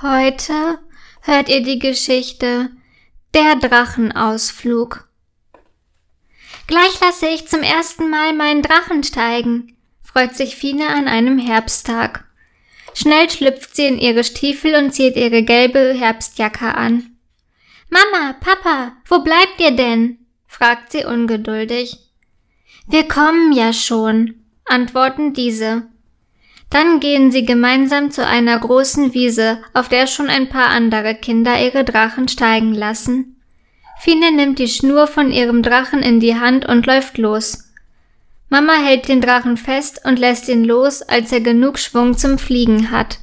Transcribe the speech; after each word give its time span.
Heute 0.00 0.78
hört 1.22 1.48
ihr 1.48 1.60
die 1.64 1.80
Geschichte 1.80 2.70
Der 3.34 3.56
Drachenausflug. 3.56 5.08
Gleich 6.68 7.00
lasse 7.00 7.26
ich 7.26 7.48
zum 7.48 7.64
ersten 7.64 8.08
Mal 8.08 8.32
meinen 8.32 8.62
Drachen 8.62 9.02
steigen, 9.02 9.76
freut 10.00 10.36
sich 10.36 10.54
Fine 10.54 10.86
an 10.86 11.08
einem 11.08 11.40
Herbsttag. 11.40 12.28
Schnell 12.94 13.28
schlüpft 13.28 13.74
sie 13.74 13.86
in 13.86 13.98
ihre 13.98 14.22
Stiefel 14.22 14.76
und 14.76 14.92
zieht 14.92 15.16
ihre 15.16 15.42
gelbe 15.42 15.92
Herbstjacke 15.94 16.76
an. 16.76 17.16
Mama, 17.90 18.36
Papa, 18.38 18.92
wo 19.04 19.18
bleibt 19.18 19.58
ihr 19.58 19.72
denn? 19.72 20.24
fragt 20.46 20.92
sie 20.92 21.06
ungeduldig. 21.06 21.98
Wir 22.86 23.08
kommen 23.08 23.52
ja 23.52 23.72
schon, 23.72 24.44
antworten 24.64 25.32
diese. 25.32 25.88
Dann 26.70 27.00
gehen 27.00 27.32
sie 27.32 27.44
gemeinsam 27.44 28.10
zu 28.10 28.26
einer 28.26 28.58
großen 28.58 29.14
Wiese, 29.14 29.62
auf 29.72 29.88
der 29.88 30.06
schon 30.06 30.28
ein 30.28 30.48
paar 30.48 30.68
andere 30.68 31.14
Kinder 31.14 31.58
ihre 31.62 31.84
Drachen 31.84 32.28
steigen 32.28 32.74
lassen. 32.74 33.36
Fine 34.00 34.32
nimmt 34.32 34.58
die 34.58 34.68
Schnur 34.68 35.06
von 35.06 35.32
ihrem 35.32 35.62
Drachen 35.62 36.02
in 36.02 36.20
die 36.20 36.38
Hand 36.38 36.66
und 36.66 36.86
läuft 36.86 37.18
los. 37.18 37.64
Mama 38.50 38.74
hält 38.74 39.08
den 39.08 39.20
Drachen 39.20 39.56
fest 39.56 40.02
und 40.04 40.18
lässt 40.18 40.48
ihn 40.48 40.64
los, 40.64 41.02
als 41.02 41.32
er 41.32 41.40
genug 41.40 41.78
Schwung 41.78 42.16
zum 42.16 42.38
Fliegen 42.38 42.90
hat. 42.90 43.18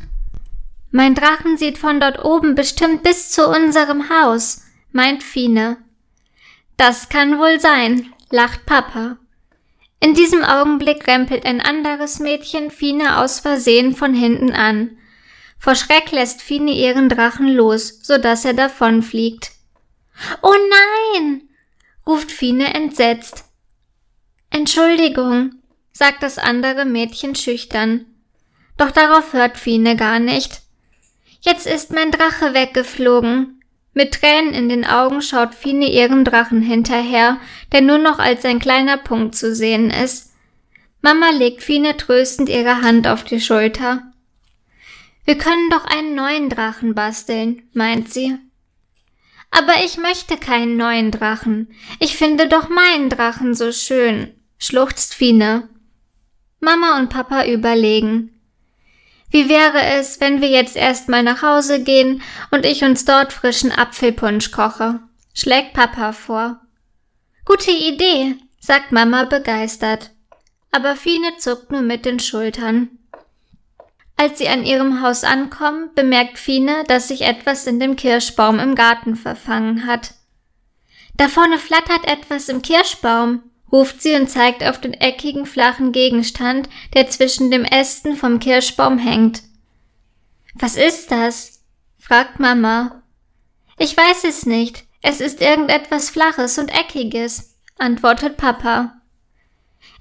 Mein 0.92 1.16
Drachen 1.16 1.58
sieht 1.58 1.78
von 1.78 2.00
dort 2.00 2.24
oben 2.24 2.56
bestimmt 2.56 3.04
bis 3.04 3.32
zu 3.32 3.48
unserem 3.48 4.10
Haus, 4.10 4.64
meint 4.92 5.24
Fine. 5.24 5.78
Das 6.78 7.10
kann 7.10 7.40
wohl 7.40 7.60
sein, 7.60 8.14
lacht 8.32 8.66
Papa. 8.66 9.18
In 10.00 10.14
diesem 10.14 10.44
Augenblick 10.44 11.08
rempelt 11.08 11.46
ein 11.46 11.62
anderes 11.62 12.20
Mädchen 12.20 12.70
Fine 12.72 13.20
aus 13.20 13.40
Versehen 13.40 13.96
von 13.96 14.14
hinten 14.14 14.52
an. 14.52 14.98
Vor 15.58 15.76
Schreck 15.76 16.12
lässt 16.12 16.42
Fine 16.42 16.72
ihren 16.72 17.10
Drachen 17.10 17.48
los, 17.48 18.00
so 18.04 18.18
dass 18.18 18.46
er 18.46 18.54
davonfliegt. 18.54 19.52
Oh 20.42 20.54
nein! 20.70 21.50
ruft 22.06 22.32
Fine 22.32 22.74
entsetzt. 22.74 23.46
Entschuldigung, 24.52 25.56
sagt 25.92 26.24
das 26.24 26.38
andere 26.38 26.86
Mädchen 26.86 27.36
schüchtern. 27.36 28.06
Doch 28.78 28.92
darauf 28.92 29.34
hört 29.34 29.58
Fine 29.58 29.96
gar 29.96 30.20
nicht. 30.20 30.62
Jetzt 31.42 31.68
ist 31.68 31.92
mein 31.92 32.12
Drache 32.12 32.54
weggeflogen, 32.54 33.55
mit 33.96 34.14
Tränen 34.14 34.54
in 34.54 34.70
den 34.70 34.86
Augen 34.86 35.22
schaut 35.22 35.56
Fine 35.56 35.90
ihrem 35.90 36.26
Drachen 36.26 36.62
hinterher, 36.62 37.40
der 37.72 37.82
nur 37.82 37.98
noch 37.98 38.20
als 38.20 38.46
ein 38.46 38.60
kleiner 38.60 38.98
Punkt 38.98 39.36
zu 39.36 39.56
sehen 39.56 39.90
ist. 39.90 40.34
Mama 41.02 41.30
legt 41.30 41.64
Fine 41.64 41.96
tröstend 41.96 42.50
ihre 42.50 42.82
Hand 42.82 43.08
auf 43.08 43.24
die 43.24 43.40
Schulter. 43.40 44.04
Wir 45.24 45.38
können 45.38 45.70
doch 45.70 45.86
einen 45.86 46.14
neuen 46.14 46.50
Drachen 46.50 46.94
basteln, 46.94 47.64
meint 47.74 48.12
sie. 48.12 48.38
Aber 49.50 49.74
ich 49.86 49.98
möchte 49.98 50.36
keinen 50.36 50.76
neuen 50.76 51.12
Drachen. 51.12 51.74
Ich 52.00 52.18
finde 52.18 52.50
doch 52.50 52.68
meinen 52.68 53.10
Drachen 53.10 53.56
so 53.56 53.72
schön, 53.72 54.34
schluchzt 54.58 55.14
Fine. 55.14 55.70
Mama 56.60 56.98
und 57.00 57.10
Papa 57.10 57.46
überlegen. 57.46 58.35
Wie 59.36 59.50
wäre 59.50 59.82
es, 59.82 60.22
wenn 60.22 60.40
wir 60.40 60.48
jetzt 60.48 60.78
erstmal 60.78 61.22
nach 61.22 61.42
Hause 61.42 61.84
gehen 61.84 62.22
und 62.52 62.66
ich 62.66 62.86
uns 62.86 63.04
dort 63.04 63.34
frischen 63.34 63.70
Apfelpunsch 63.70 64.52
koche? 64.52 65.02
schlägt 65.34 65.74
Papa 65.74 66.14
vor. 66.14 66.62
Gute 67.44 67.72
Idee, 67.72 68.38
sagt 68.62 68.94
Mama 68.94 69.26
begeistert. 69.26 70.12
Aber 70.72 70.96
Fine 70.96 71.36
zuckt 71.38 71.70
nur 71.70 71.82
mit 71.82 72.06
den 72.06 72.22
Schultern. 72.22 72.92
Als 74.16 74.38
sie 74.38 74.48
an 74.48 74.64
ihrem 74.64 75.02
Haus 75.02 75.26
ankommen, 75.26 75.90
bemerkt 75.96 76.40
Fine, 76.40 76.86
dass 76.88 77.10
sich 77.10 77.24
etwas 77.24 77.68
in 77.68 77.82
dem 77.82 77.98
Kirschbaum 77.98 78.58
im 78.58 78.74
Garten 78.74 79.18
verfangen 79.18 79.86
hat. 79.86 80.14
Da 81.18 81.28
vorne 81.28 81.58
flattert 81.58 82.08
etwas 82.08 82.48
im 82.48 82.62
Kirschbaum, 82.62 83.44
ruft 83.72 84.02
sie 84.02 84.16
und 84.16 84.30
zeigt 84.30 84.64
auf 84.64 84.80
den 84.80 84.94
eckigen, 84.94 85.46
flachen 85.46 85.92
Gegenstand, 85.92 86.70
der 86.94 87.10
zwischen 87.10 87.52
dem 87.52 87.64
Ästen 87.66 88.16
vom 88.16 88.40
Kirschbaum 88.40 88.98
hängt. 88.98 89.44
Was 90.54 90.76
ist 90.76 91.12
das? 91.12 91.64
fragt 91.98 92.40
Mama. 92.40 93.04
Ich 93.78 93.96
weiß 93.96 94.24
es 94.24 94.46
nicht. 94.46 94.86
Es 95.02 95.22
ist 95.22 95.42
irgendetwas 95.42 96.10
Flaches 96.10 96.58
und 96.58 96.70
Eckiges, 96.70 97.56
antwortet 97.78 98.38
Papa. 98.38 99.02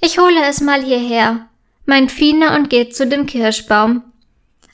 Ich 0.01 0.19
hole 0.19 0.45
es 0.47 0.61
mal 0.61 0.83
hierher, 0.83 1.49
meint 1.85 2.11
Fine 2.11 2.55
und 2.55 2.71
geht 2.71 2.97
zu 2.97 3.07
dem 3.07 3.27
Kirschbaum. 3.27 4.03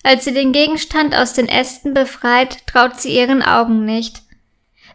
Als 0.03 0.25
sie 0.25 0.33
den 0.33 0.53
Gegenstand 0.53 1.15
aus 1.15 1.33
den 1.33 1.49
Ästen 1.49 1.95
befreit, 1.95 2.67
traut 2.67 3.01
sie 3.01 3.17
ihren 3.17 3.43
Augen 3.43 3.85
nicht. 3.85 4.23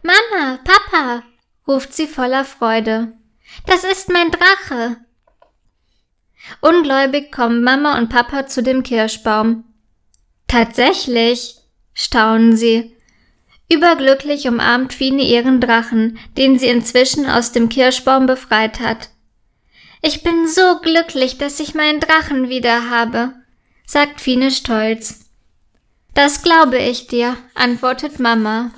Mama, 0.01 0.59
Papa, 0.63 1.23
ruft 1.67 1.93
sie 1.93 2.07
voller 2.07 2.45
Freude. 2.45 3.13
Das 3.65 3.83
ist 3.83 4.09
mein 4.09 4.31
Drache. 4.31 4.97
Ungläubig 6.61 7.31
kommen 7.31 7.63
Mama 7.63 7.97
und 7.97 8.09
Papa 8.09 8.45
zu 8.45 8.61
dem 8.61 8.83
Kirschbaum. 8.83 9.63
Tatsächlich, 10.47 11.55
staunen 11.93 12.55
sie. 12.55 12.95
Überglücklich 13.67 14.47
umarmt 14.47 14.93
Fine 14.93 15.23
ihren 15.23 15.59
Drachen, 15.59 16.19
den 16.37 16.59
sie 16.59 16.67
inzwischen 16.67 17.25
aus 17.25 17.51
dem 17.51 17.69
Kirschbaum 17.69 18.27
befreit 18.27 18.79
hat. 18.79 19.09
Ich 20.01 20.21
bin 20.21 20.47
so 20.47 20.79
glücklich, 20.81 21.39
dass 21.39 21.59
ich 21.59 21.73
meinen 21.73 21.99
Drachen 21.99 22.47
wieder 22.47 22.91
habe, 22.91 23.33
sagt 23.87 24.21
Fine 24.21 24.51
stolz. 24.51 25.31
Das 26.13 26.43
glaube 26.43 26.77
ich 26.77 27.07
dir, 27.07 27.35
antwortet 27.55 28.19
Mama. 28.19 28.71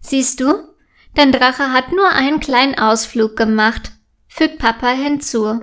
Siehst 0.00 0.40
du, 0.40 0.68
Dein 1.16 1.32
Drache 1.32 1.72
hat 1.72 1.92
nur 1.92 2.10
einen 2.10 2.40
kleinen 2.40 2.78
Ausflug 2.78 3.36
gemacht, 3.36 3.90
fügt 4.28 4.58
Papa 4.58 4.90
hinzu. 4.90 5.62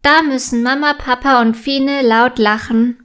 Da 0.00 0.22
müssen 0.22 0.62
Mama, 0.62 0.94
Papa 0.94 1.40
und 1.42 1.56
Fine 1.56 2.02
laut 2.02 2.38
lachen. 2.38 2.99